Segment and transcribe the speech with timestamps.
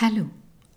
[0.00, 0.28] Hello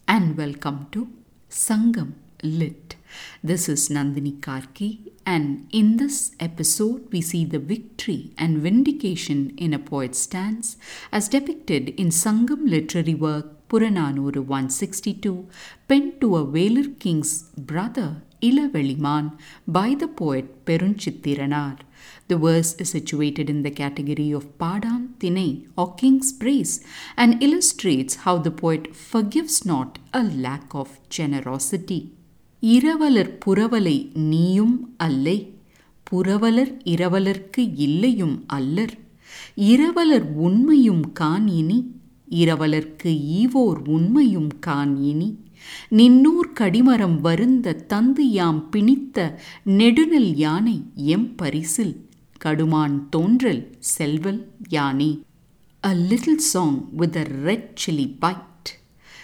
[0.08, 1.10] and welcome to
[1.50, 2.96] Sangam Lit.
[3.44, 9.74] This is Nandini Karki, and in this episode, we see the victory and vindication in
[9.74, 10.78] a poet's stance
[11.12, 15.50] as depicted in Sangam literary work Puranaanooru 162,
[15.90, 21.80] penned to a Velir king's brother Ilavelimaan by the poet Perunchithiranaar.
[22.28, 26.74] The verse is situated in the category of Paadaan Thinai or King's Praise
[27.16, 32.02] and illustrates how the poet forgives not a lack of generosity.
[32.64, 33.98] இரவலர் புறவலை
[34.32, 35.38] நீயும் அல்லை
[36.12, 38.96] புறவலர் இரவலர்க்கு இல்லையும் அல்லர்
[39.56, 41.99] இரவலர் உண்மையும் கான் இனி
[42.30, 45.48] இரவலர்க்கு ஈவோர் உண்மையும் கான் இனி
[45.92, 52.08] நின்னூர் கடிமரம் வருந்த தந்து யாம் பிணித்த நெடுநல் யானை எம் பரிசில்
[52.46, 53.10] கடுமான்
[55.84, 58.78] A little song with a red chili bite.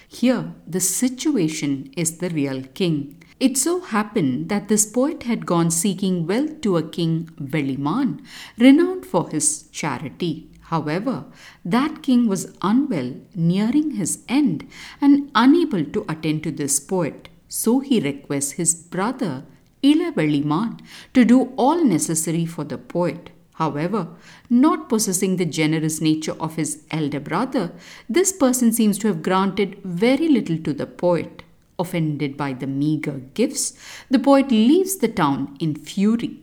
[0.08, 3.22] Here, the situation is the real king.
[3.40, 8.20] It so happened that this poet had gone seeking wealth to a king, Velimaan,
[8.58, 10.50] renowned for his charity.
[10.70, 11.26] However,
[11.64, 14.68] that king was unwell, nearing his end,
[15.00, 17.30] and unable to attend to this poet.
[17.48, 19.44] So he requests his brother
[19.84, 20.80] Ilavelimaan
[21.14, 23.30] to do all necessary for the poet.
[23.54, 24.08] However,
[24.50, 27.72] not possessing the generous nature of his elder brother,
[28.10, 31.44] this person seems to have granted very little to the poet.
[31.78, 33.74] Offended by the meager gifts,
[34.10, 36.40] the poet leaves the town in fury.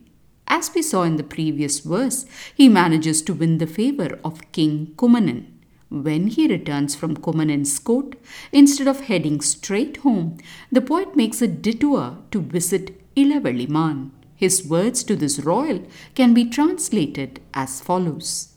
[0.55, 4.93] As we saw in the previous verse, he manages to win the favor of King
[4.97, 5.47] Kumanan.
[5.89, 8.17] When he returns from Kumanan's court,
[8.53, 10.37] instead of heading straight home,
[10.71, 14.11] the poet makes a detour to visit Ilavelimaan.
[14.37, 18.55] His words to this royal can be translated as follows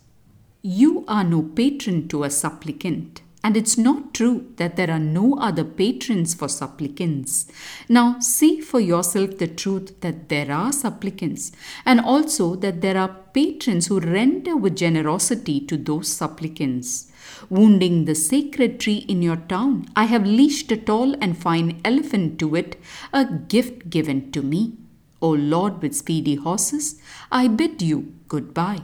[0.62, 5.38] You are no patron to a supplicant, and it's not true that there are no
[5.38, 7.46] other patrons for supplicants.
[7.88, 11.52] Now, see for yourself the truth that there are supplicants,
[11.86, 17.12] and also that there are patrons who render with generosity to those supplicants.
[17.52, 22.40] Wounding the sacred tree in your town, I have leashed a tall and fine elephant
[22.40, 22.82] to it,
[23.14, 24.74] a gift given to me.
[25.22, 27.00] O Lord with speedy horses,
[27.32, 28.82] I bid you goodbye.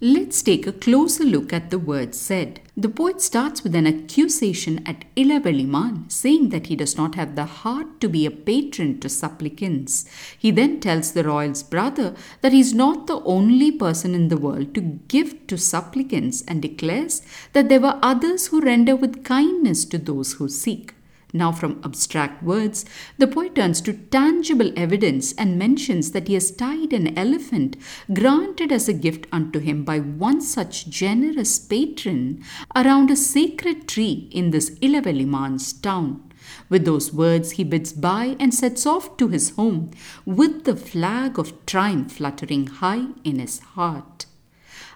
[0.00, 2.60] Let's take a closer look at the words said.
[2.76, 7.44] The poet starts with an accusation at Ilavelimaan, saying that he does not have the
[7.44, 10.04] heart to be a patron to supplicants.
[10.36, 14.36] He then tells the royal's brother that he is not the only person in the
[14.36, 17.22] world to give to supplicants and declares
[17.52, 20.92] that there were others who render with kindness to those who seek.
[21.36, 22.84] Now, from abstract words,
[23.18, 27.76] the poet turns to tangible evidence and mentions that he has tied an elephant
[28.12, 32.44] granted as a gift unto him by one such generous patron
[32.76, 36.22] around a sacred tree in this Ilavelimaan's town.
[36.68, 39.90] With those words, he bids bye and sets off to his home
[40.24, 44.13] with the flag of triumph fluttering high in his heart.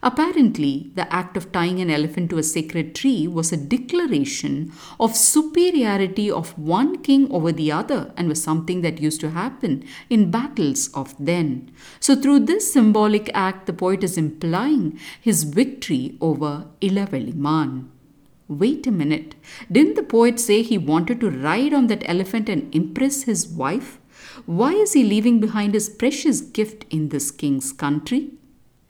[0.03, 5.17] Apparently, the act of tying an elephant to a sacred tree was a declaration of
[5.17, 10.31] superiority of one king over the other and was something that used to happen in
[10.31, 11.71] battles of then.
[12.01, 17.89] So, through this symbolic act, the poet is implying his victory over Ilavelimaan.
[18.49, 19.35] Wait a minute.
[19.71, 23.99] Didn't the poet say he wanted to ride on that elephant and impress his wife?
[24.47, 28.38] Why is he leaving behind his precious gift in this king's country?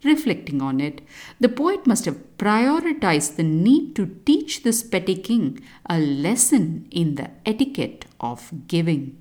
[0.04, 1.00] Reflecting on it,
[1.40, 5.60] the poet must have prioritized the need to teach this petty king
[5.90, 9.16] a lesson in the etiquette of giving.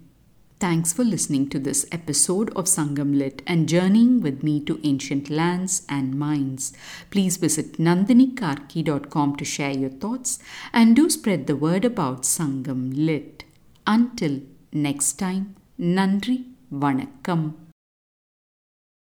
[0.60, 5.30] Thanks for listening to this episode of Sangam Lit and journeying with me to ancient
[5.30, 6.74] lands and minds.
[7.12, 10.40] Please visit nandinikarki.com to share your thoughts
[10.74, 13.44] and do spread the word about Sangam Lit.
[13.86, 17.67] Until next time, Nandri Vanakkam.